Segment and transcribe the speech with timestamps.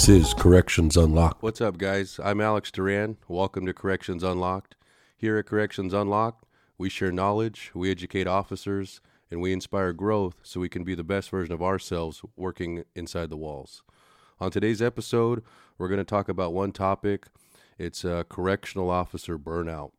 [0.00, 1.42] This is Corrections Unlocked.
[1.42, 2.18] What's up, guys?
[2.24, 3.18] I'm Alex Duran.
[3.28, 4.74] Welcome to Corrections Unlocked.
[5.14, 6.46] Here at Corrections Unlocked,
[6.78, 11.04] we share knowledge, we educate officers, and we inspire growth so we can be the
[11.04, 13.82] best version of ourselves working inside the walls.
[14.40, 15.44] On today's episode,
[15.76, 17.26] we're going to talk about one topic
[17.76, 19.90] it's uh, correctional officer burnout.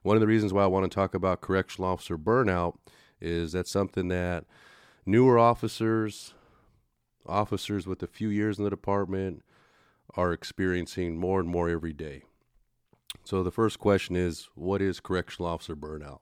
[0.00, 2.78] One of the reasons why I want to talk about correctional officer burnout
[3.20, 4.46] is that's something that
[5.04, 6.32] newer officers,
[7.26, 9.42] officers with a few years in the department,
[10.14, 12.22] are experiencing more and more every day.
[13.24, 16.20] So the first question is what is correctional officer burnout?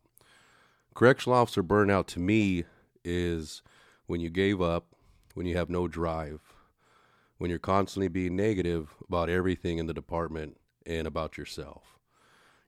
[0.95, 2.65] Correctional officer burnout to me
[3.05, 3.63] is
[4.07, 4.87] when you gave up,
[5.35, 6.41] when you have no drive,
[7.39, 11.99] when you're constantly being negative about everything in the department and about yourself.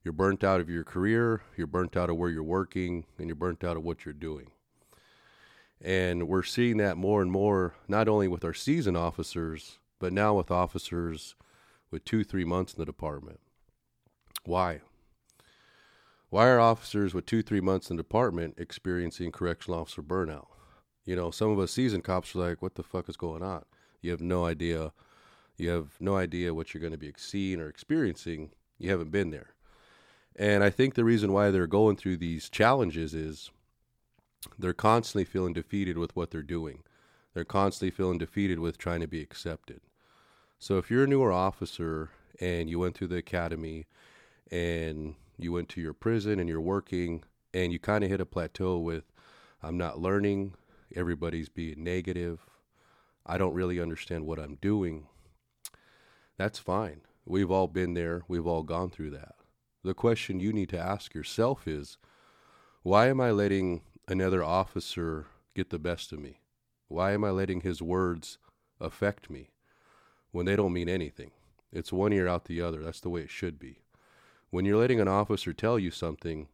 [0.03, 3.37] You're burnt out of your career, you're burnt out of where you're working, and you're
[3.37, 4.51] burnt out of what you're doing.
[5.85, 10.35] And we're seeing that more and more, not only with our seasoned officers, but now
[10.35, 11.35] with officers
[11.91, 13.41] with two, three months in the department.
[14.45, 14.81] Why?
[16.31, 20.47] Why are officers with two, three months in the department experiencing correctional officer burnout?
[21.05, 23.65] You know, some of us seasoned cops are like, what the fuck is going on?
[24.01, 24.93] You have no idea.
[25.57, 28.51] You have no idea what you're going to be seeing or experiencing.
[28.79, 29.55] You haven't been there.
[30.37, 33.51] And I think the reason why they're going through these challenges is
[34.59, 36.83] they're constantly feeling defeated with what they're doing.
[37.35, 39.81] They're constantly feeling defeated with trying to be accepted.
[40.59, 43.87] So if you're a newer officer and you went through the academy
[44.51, 48.27] and you went to your prison and you're working and you kind of hit a
[48.27, 49.05] plateau with
[49.63, 50.55] I'm not learning,
[50.95, 52.41] everybody's being negative,
[53.25, 55.07] I don't really understand what I'm doing,
[56.37, 57.03] that's fine.
[57.25, 59.37] We've all been there, we've all gone through that.
[59.85, 61.99] The question you need to ask yourself is
[62.83, 66.41] why am I letting another officer get the best of me?
[66.89, 68.39] Why am I letting his words
[68.81, 69.51] affect me
[70.31, 71.31] when they don't mean anything?
[71.73, 72.83] It's one ear out the other.
[72.83, 73.79] That's the way it should be.
[74.51, 76.49] When you're letting an officer tell you something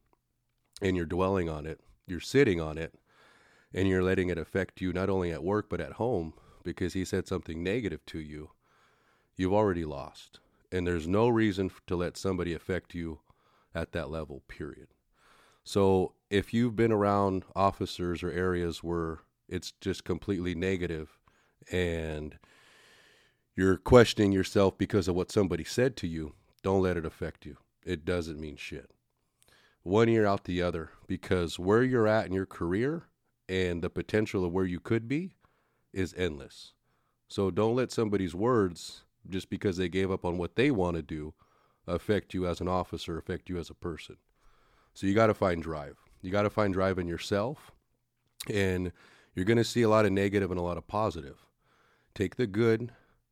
[0.80, 2.94] and you're dwelling on it, you're sitting on it,
[3.74, 7.04] and you're letting it affect you not only at work but at home, because he
[7.04, 8.50] said something negative to you,
[9.36, 10.38] you've already lost.
[10.70, 13.20] And there's no reason to let somebody affect you
[13.74, 14.88] at that level, period.
[15.68, 19.18] So if you've been around officers or areas where
[19.50, 21.18] it's just completely negative
[21.70, 22.38] and
[23.54, 27.58] you're questioning yourself because of what somebody said to you, don't let it affect you.
[27.84, 28.92] It doesn't mean shit.
[29.82, 33.02] One ear out the other because where you're at in your career
[33.46, 35.34] and the potential of where you could be
[35.92, 36.72] is endless.
[37.28, 41.02] So don't let somebody's words, just because they gave up on what they want to
[41.02, 41.34] do,
[41.86, 44.16] affect you as an officer, affect you as a person.
[44.98, 45.96] So you got to find drive.
[46.22, 47.70] You got to find drive in yourself.
[48.52, 48.90] And
[49.32, 51.36] you're going to see a lot of negative and a lot of positive.
[52.16, 52.90] Take the good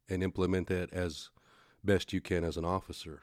[0.08, 1.30] and implement that as
[1.82, 3.22] best you can as an officer.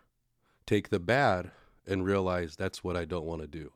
[0.65, 1.51] Take the bad
[1.87, 3.71] and realize that's what I don't want to do.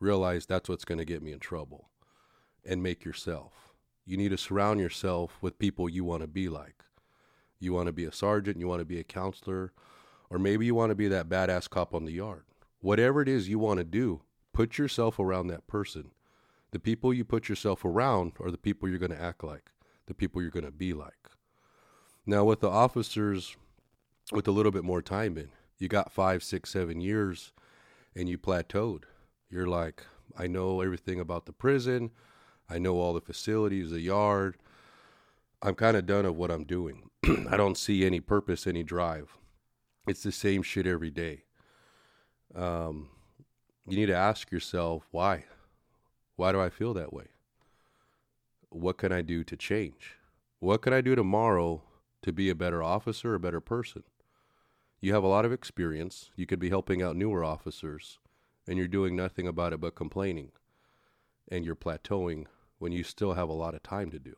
[0.00, 1.88] Realize that's what's going to get me in trouble.
[2.62, 3.54] And make yourself.
[4.04, 6.84] You need to surround yourself with people you want to be like.
[7.58, 9.72] You want to be a sergeant, you want to be a counselor,
[10.28, 12.44] or maybe you want to be that badass cop on the yard.
[12.84, 14.20] Whatever it is you want to do,
[14.52, 16.10] put yourself around that person.
[16.70, 19.70] The people you put yourself around are the people you're going to act like,
[20.04, 21.30] the people you're going to be like.
[22.26, 23.56] Now, with the officers
[24.32, 27.52] with a little bit more time in, you got five, six, seven years
[28.14, 29.04] and you plateaued.
[29.48, 30.02] You're like,
[30.36, 32.10] I know everything about the prison.
[32.68, 34.58] I know all the facilities, the yard.
[35.62, 37.08] I'm kind of done of what I'm doing.
[37.48, 39.38] I don't see any purpose, any drive.
[40.06, 41.43] It's the same shit every day.
[42.54, 43.08] Um,
[43.86, 45.44] you need to ask yourself why.
[46.36, 47.26] Why do I feel that way?
[48.70, 50.16] What can I do to change?
[50.60, 51.82] What can I do tomorrow
[52.22, 54.02] to be a better officer, a better person?
[55.00, 56.30] You have a lot of experience.
[56.34, 58.18] You could be helping out newer officers,
[58.66, 60.52] and you're doing nothing about it but complaining.
[61.48, 62.46] And you're plateauing
[62.78, 64.34] when you still have a lot of time to do.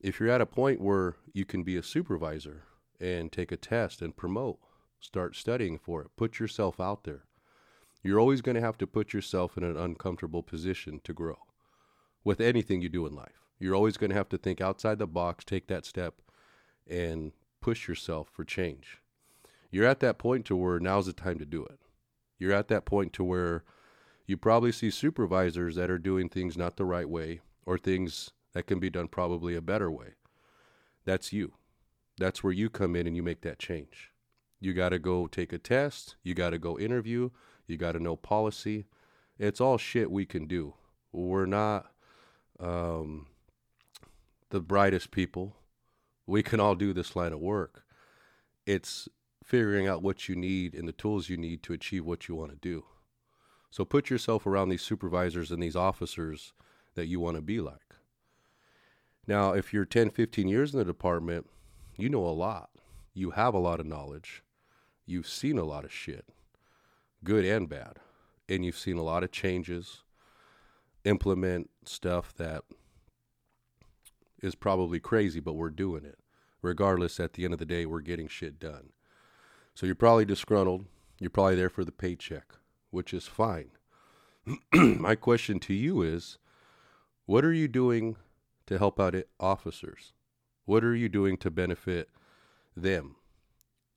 [0.00, 2.62] If you're at a point where you can be a supervisor
[3.00, 4.58] and take a test and promote,
[5.02, 7.24] start studying for it, put yourself out there.
[8.02, 11.38] You're always going to have to put yourself in an uncomfortable position to grow
[12.24, 13.44] with anything you do in life.
[13.58, 16.14] You're always going to have to think outside the box, take that step,
[16.88, 18.98] and push yourself for change.
[19.70, 21.78] You're at that point to where now's the time to do it.
[22.38, 23.64] You're at that point to where
[24.26, 28.66] you probably see supervisors that are doing things not the right way or things that
[28.66, 30.14] can be done probably a better way.
[31.04, 31.54] That's you.
[32.18, 34.11] That's where you come in and you make that change.
[34.62, 37.30] You got to go take a test, you got to go interview,
[37.66, 38.86] you got to know policy.
[39.36, 40.74] It's all shit we can do.
[41.10, 41.90] We're not
[42.60, 43.26] um,
[44.50, 45.56] the brightest people.
[46.28, 47.82] We can all do this line of work.
[48.64, 49.08] It's
[49.42, 52.52] figuring out what you need and the tools you need to achieve what you want
[52.52, 52.84] to do.
[53.68, 56.52] So put yourself around these supervisors and these officers
[56.94, 57.96] that you want to be like.
[59.26, 61.50] Now, if you're 10, 15 years in the department,
[61.96, 62.70] you know a lot.
[63.12, 64.44] You have a lot of knowledge.
[65.06, 66.26] You've seen a lot of shit,
[67.24, 67.98] good and bad.
[68.48, 70.02] And you've seen a lot of changes,
[71.04, 72.64] implement stuff that
[74.42, 76.18] is probably crazy, but we're doing it.
[76.60, 78.90] Regardless, at the end of the day, we're getting shit done.
[79.74, 80.86] So you're probably disgruntled.
[81.18, 82.54] You're probably there for the paycheck,
[82.90, 83.70] which is fine.
[84.72, 86.38] My question to you is
[87.26, 88.16] what are you doing
[88.66, 90.12] to help out officers?
[90.64, 92.08] What are you doing to benefit
[92.76, 93.16] them?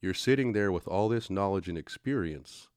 [0.06, 2.68] You're sitting there with all this knowledge and experience,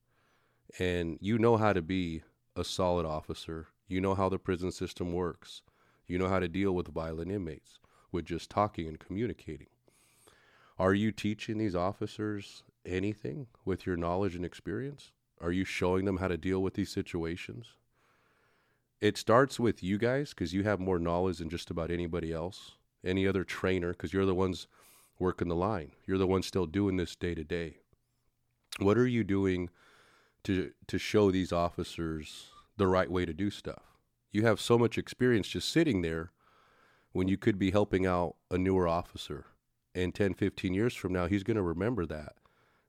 [0.78, 2.22] and you know how to be
[2.56, 3.66] a solid officer.
[3.86, 5.60] You know how the prison system works.
[6.06, 7.80] You know how to deal with violent inmates
[8.10, 9.66] with just talking and communicating.
[10.78, 15.12] Are you teaching these officers anything with your knowledge and experience?
[15.38, 17.66] Are you showing them how to deal with these situations?
[19.02, 22.76] It starts with you guys because you have more knowledge than just about anybody else,
[23.04, 24.66] any other trainer, because you're the ones
[25.19, 25.93] working the line.
[26.06, 27.79] You're the one still doing this day to day.
[28.79, 29.70] What are you doing
[30.44, 33.82] to to show these officers the right way to do stuff?
[34.31, 36.32] You have so much experience just sitting there
[37.12, 39.47] when you could be helping out a newer officer.
[39.94, 42.35] And 10, 15 years from now, he's going to remember that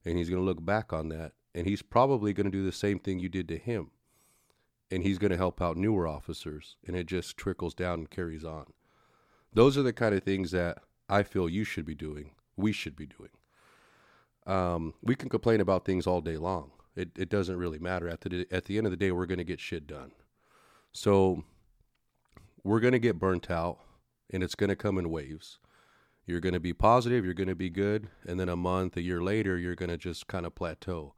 [0.05, 2.71] and he's going to look back on that and he's probably going to do the
[2.71, 3.91] same thing you did to him
[4.91, 8.43] and he's going to help out newer officers and it just trickles down and carries
[8.43, 8.65] on
[9.53, 10.79] those are the kind of things that
[11.09, 13.29] i feel you should be doing we should be doing.
[14.45, 16.71] Um, we can complain about things all day long.
[16.95, 18.09] It, it doesn't really matter.
[18.09, 20.11] At the, at the end of the day we're going to get shit done.
[20.91, 21.43] So
[22.63, 23.79] we're going to get burnt out
[24.31, 25.59] and it's going to come in waves.
[26.25, 29.01] You're going to be positive, you're going to be good, and then a month, a
[29.01, 31.15] year later, you're going to just kind of plateau.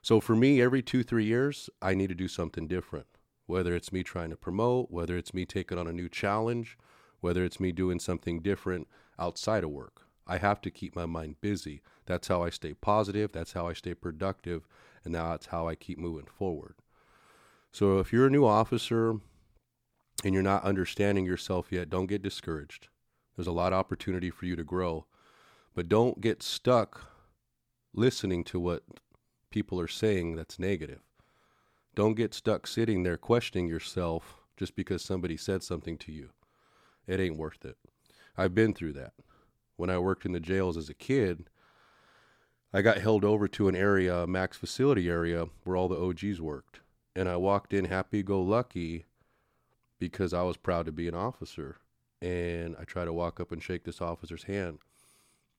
[0.00, 3.06] So for me, every two, three years, I need to do something different.
[3.46, 6.78] Whether it's me trying to promote, whether it's me taking on a new challenge,
[7.22, 8.86] whether it's me doing something different
[9.18, 10.02] outside of work.
[10.26, 11.80] I have to keep my mind busy.
[12.04, 14.66] That's how I stay positive, that's how I stay productive,
[15.04, 16.74] and that's how I keep moving forward.
[17.70, 19.16] So if you're a new officer
[20.22, 22.88] and you're not understanding yourself yet, don't get discouraged.
[23.34, 25.06] There's a lot of opportunity for you to grow.
[25.74, 27.12] But don't get stuck
[27.94, 28.82] listening to what
[29.50, 31.00] people are saying that's negative.
[31.94, 36.30] Don't get stuck sitting there questioning yourself just because somebody said something to you.
[37.06, 37.76] It ain't worth it.
[38.36, 39.12] I've been through that.
[39.76, 41.48] When I worked in the jails as a kid,
[42.72, 46.40] I got held over to an area, a max facility area, where all the OGs
[46.40, 46.80] worked.
[47.14, 49.04] And I walked in happy go lucky
[49.98, 51.76] because I was proud to be an officer
[52.22, 54.78] and I tried to walk up and shake this officer's hand.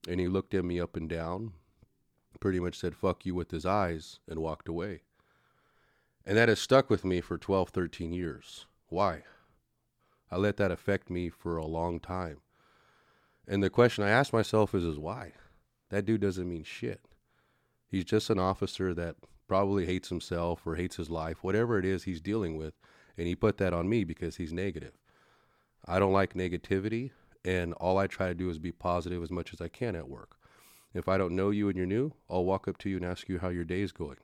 [0.08, 1.54] And he looked at me up and down,
[2.40, 5.02] pretty much said, fuck you with his eyes, and walked away.
[6.26, 8.66] And that has stuck with me for 12, 13 years.
[8.88, 9.24] Why?
[10.34, 12.38] I let that affect me for a long time.
[13.48, 15.34] And the question I ask myself is, is why?
[15.92, 17.02] That dude doesn't mean shit.
[17.88, 19.16] He's just an officer that
[19.48, 22.74] probably hates himself or hates his life, whatever it is he's dealing with.
[23.16, 24.94] And he put that on me because he's negative.
[25.86, 27.12] I don't like negativity,
[27.46, 30.10] and all I try to do is be positive as much as I can at
[30.10, 30.38] work.
[30.96, 33.30] If I don't know you and you're new, I'll walk up to you and ask
[33.30, 34.18] you how your day is going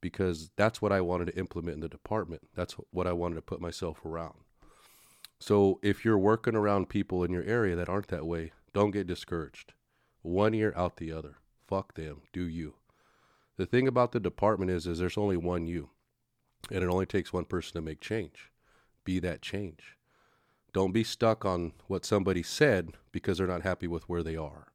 [0.00, 2.42] because that's what I wanted to implement in the department.
[2.54, 4.34] That's what I wanted to put myself around.
[5.42, 9.08] So if you're working around people in your area that aren't that way, don't get
[9.08, 9.72] discouraged.
[10.22, 11.38] One ear out the other.
[11.66, 12.22] Fuck them.
[12.32, 12.74] Do you.
[13.56, 15.90] The thing about the department is is there's only one you.
[16.70, 18.52] And it only takes one person to make change.
[19.02, 19.96] Be that change.
[20.72, 24.68] Don't be stuck on what somebody said because they're not happy with where they are.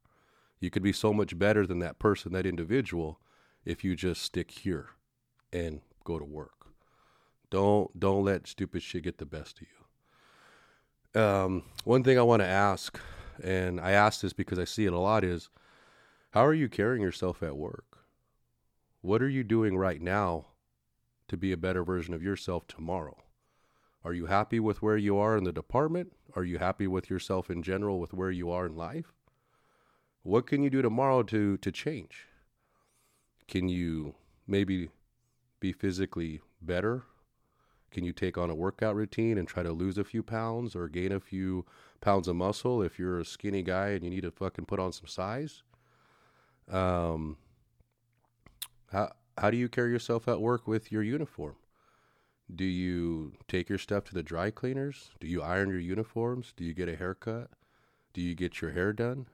[0.60, 3.20] You could be so much better than that person, that individual,
[3.64, 4.90] if you just stick here
[5.50, 6.66] and go to work.
[7.48, 9.87] Don't don't let stupid shit get the best of you.
[11.18, 12.96] Um, one thing I want to ask,
[13.42, 15.48] and I ask this because I see it a lot, is
[16.30, 17.98] how are you carrying yourself at work?
[19.00, 20.46] What are you doing right now
[21.26, 23.16] to be a better version of yourself tomorrow?
[24.04, 26.12] Are you happy with where you are in the department?
[26.36, 29.12] Are you happy with yourself in general with where you are in life?
[30.22, 32.26] What can you do tomorrow to to change?
[33.48, 34.14] Can you
[34.46, 34.90] maybe
[35.58, 37.06] be physically better?
[37.90, 40.88] Can you take on a workout routine and try to lose a few pounds or
[40.88, 41.64] gain a few
[42.00, 44.92] pounds of muscle if you're a skinny guy and you need to fucking put on
[44.92, 45.62] some size?
[46.70, 47.38] Um,
[48.92, 51.56] how how do you carry yourself at work with your uniform?
[52.54, 55.10] Do you take your stuff to the dry cleaners?
[55.20, 56.52] Do you iron your uniforms?
[56.56, 57.50] Do you get a haircut?
[58.12, 59.26] Do you get your hair done?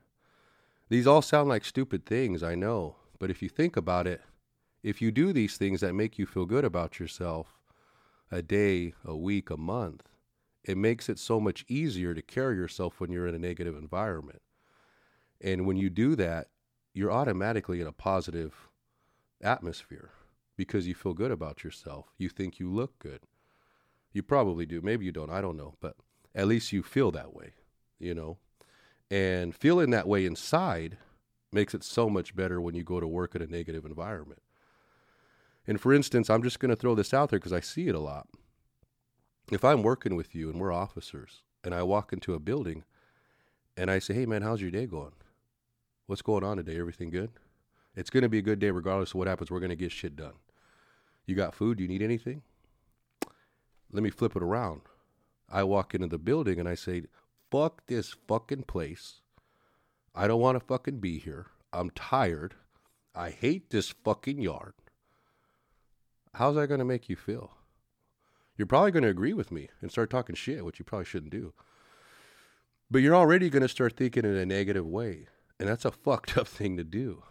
[0.89, 2.97] These all sound like stupid things, I know.
[3.19, 4.21] But if you think about it,
[4.83, 7.55] if you do these things that make you feel good about yourself
[8.31, 10.09] a day, a week, a month,
[10.64, 14.40] it makes it so much easier to carry yourself when you're in a negative environment.
[15.40, 16.49] And when you do that,
[16.95, 18.71] you're automatically in a positive
[19.43, 20.11] atmosphere
[20.57, 22.07] because you feel good about yourself.
[22.16, 23.21] You think you look good.
[24.12, 24.81] You probably do.
[24.81, 25.31] Maybe you don't.
[25.31, 25.75] I don't know.
[25.81, 25.97] But
[26.35, 27.54] at least you feel that way,
[27.99, 28.38] you know?
[29.11, 30.97] And feeling that way inside
[31.52, 34.40] makes it so much better when you go to work in a negative environment.
[35.66, 37.94] And for instance, I'm just going to throw this out there because I see it
[37.94, 38.28] a lot.
[39.50, 42.85] If I'm working with you and we're officers and I walk into a building
[43.76, 45.12] and I say, hey, man, how's your day going?
[46.06, 46.78] What's going on today?
[46.78, 47.30] Everything good?
[47.97, 49.50] It's going to be a good day regardless of what happens.
[49.50, 50.35] We're going to get shit done.
[51.26, 51.78] You got food?
[51.78, 52.42] Do you need anything?
[53.90, 54.83] Let me flip it around.
[55.50, 57.04] I walk into the building and I say,
[57.50, 59.21] fuck this fucking place.
[60.14, 61.47] I don't want to fucking be here.
[61.73, 62.54] I'm tired.
[63.14, 64.75] I hate this fucking yard.
[66.35, 67.53] How's that going to make you feel?
[68.57, 71.33] You're probably going to agree with me and start talking shit, which you probably shouldn't
[71.33, 71.53] do.
[72.91, 75.29] But you're already going to start thinking in a negative way.
[75.59, 77.23] And that's a fucked up thing to do.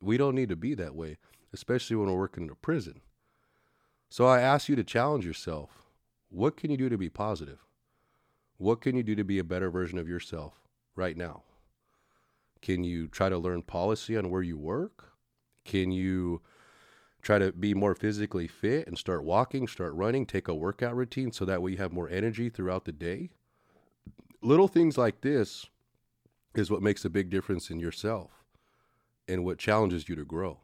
[0.00, 1.16] We don't need to be that way,
[1.52, 3.00] especially when we're working in a prison.
[4.10, 5.70] So I ask you to challenge yourself.
[6.28, 7.60] What can you do to be positive?
[8.58, 10.54] What can you do to be a better version of yourself
[10.94, 11.44] right now?
[12.60, 15.12] Can you try to learn policy on where you work?
[15.64, 16.42] Can you
[17.22, 21.32] try to be more physically fit and start walking, start running, take a workout routine
[21.32, 23.30] so that way you have more energy throughout the day?
[24.42, 25.66] Little things like this
[26.54, 28.44] is what makes a big difference in yourself
[29.28, 30.58] and what challenges you to grow.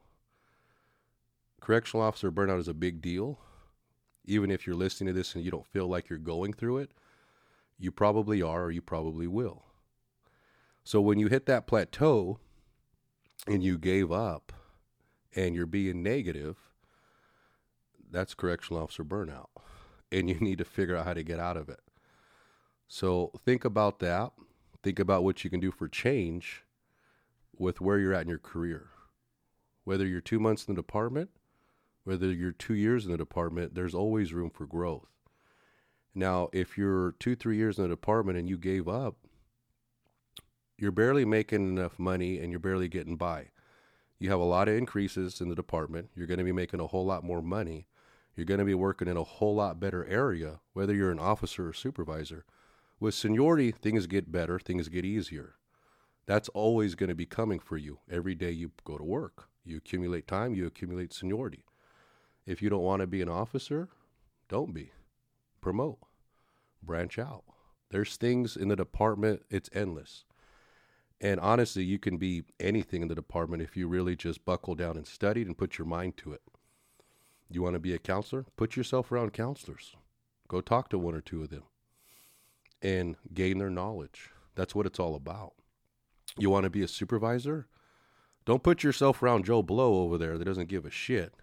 [1.60, 3.38] Correctional officer burnout is a big deal.
[4.24, 6.90] Even if you're listening to this and you don't feel like you're going through it,
[7.78, 9.64] you probably are or you probably will.
[10.84, 12.38] So when you hit that plateau
[13.46, 14.52] and you gave up
[15.36, 16.56] and you're being negative,
[18.10, 19.48] that's correctional officer burnout.
[20.10, 21.80] And you need to figure out how to get out of it.
[22.88, 24.32] So think about that.
[24.82, 26.64] Think about what you can do for change
[27.56, 28.88] with where you're at in your career.
[29.84, 31.30] Whether you're two months in the department,
[32.04, 35.08] whether you're two years in the department, there's always room for growth.
[36.14, 39.16] Now, if you're two, three years in the department and you gave up,
[40.78, 43.48] you're barely making enough money and you're barely getting by.
[44.18, 46.10] You have a lot of increases in the department.
[46.14, 47.86] You're going to be making a whole lot more money.
[48.34, 51.68] You're going to be working in a whole lot better area, whether you're an officer
[51.68, 52.44] or supervisor.
[52.98, 55.56] With seniority, things get better, things get easier.
[56.26, 59.48] That's always going to be coming for you every day you go to work.
[59.64, 61.64] You accumulate time, you accumulate seniority.
[62.46, 63.88] If you don't want to be an officer,
[64.48, 64.92] don't be.
[65.60, 65.98] Promote,
[66.82, 67.44] branch out.
[67.90, 70.24] There's things in the department, it's endless.
[71.20, 74.96] And honestly, you can be anything in the department if you really just buckle down
[74.96, 76.42] and study and put your mind to it.
[77.48, 78.44] You want to be a counselor?
[78.56, 79.96] Put yourself around counselors.
[80.48, 81.62] Go talk to one or two of them
[82.82, 84.30] and gain their knowledge.
[84.54, 85.54] That's what it's all about.
[86.38, 87.66] You want to be a supervisor?
[88.44, 91.34] Don't put yourself around Joe Blow over there that doesn't give a shit.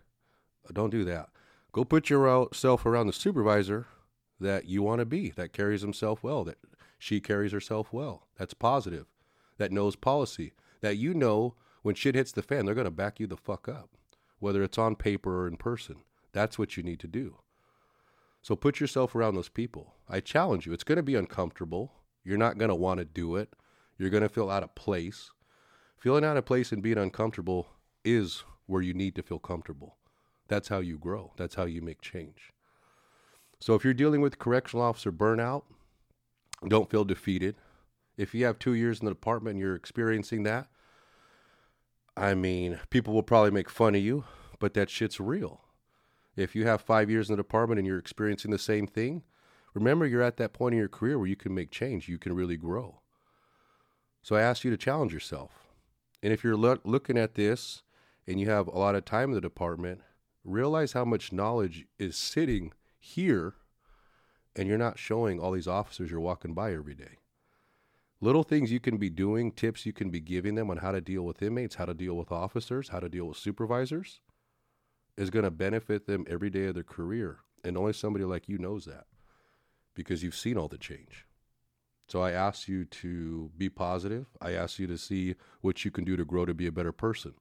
[0.71, 1.29] Don't do that.
[1.71, 3.87] Go put yourself around the supervisor
[4.39, 6.57] that you want to be, that carries himself well, that
[6.99, 9.07] she carries herself well, that's positive,
[9.57, 13.19] that knows policy, that you know when shit hits the fan, they're going to back
[13.19, 13.89] you the fuck up,
[14.39, 15.97] whether it's on paper or in person.
[16.31, 17.37] That's what you need to do.
[18.41, 19.93] So put yourself around those people.
[20.09, 20.73] I challenge you.
[20.73, 21.93] It's going to be uncomfortable.
[22.23, 23.53] You're not going to want to do it.
[23.97, 25.31] You're going to feel out of place.
[25.97, 27.67] Feeling out of place and being uncomfortable
[28.03, 29.95] is where you need to feel comfortable.
[30.47, 31.31] That's how you grow.
[31.37, 32.51] That's how you make change.
[33.59, 35.63] So if you're dealing with correctional officer burnout,
[36.67, 37.55] don't feel defeated.
[38.17, 40.67] If you have two years in the department and you're experiencing that,
[42.15, 44.25] I mean, people will probably make fun of you,
[44.59, 45.61] but that shit's real.
[46.35, 49.23] If you have five years in the department and you're experiencing the same thing,
[49.73, 52.33] remember you're at that point in your career where you can make change, you can
[52.33, 53.01] really grow.
[54.21, 55.51] So I ask you to challenge yourself.
[56.21, 57.81] And if you're lo- looking at this
[58.27, 60.01] and you have a lot of time in the department,
[60.43, 63.55] realize how much knowledge is sitting here
[64.55, 67.17] and you're not showing all these officers you're walking by every day.
[68.23, 71.01] Little things you can be doing, tips you can be giving them on how to
[71.01, 74.21] deal with inmates, how to deal with officers, how to deal with supervisors
[75.17, 77.39] is going to benefit them every day of their career.
[77.65, 79.07] And only somebody like you knows that
[79.93, 81.25] because you've seen all the change.
[82.07, 84.27] So I ask you to be positive.
[84.39, 86.93] I ask you to see what you can do to grow to be a better
[86.93, 87.33] person.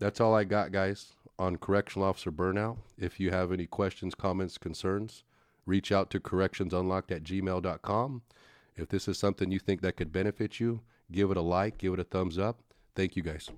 [0.00, 2.78] That's all I got, guys, on correctional officer burnout.
[2.98, 5.22] If you have any questions, comments, concerns,
[5.64, 8.22] reach out to correctionsunlocked at gmail.com.
[8.76, 11.92] If this is something you think that could benefit you, give it a like, give
[11.92, 12.60] it a thumbs up.
[12.94, 13.50] Thank you guys.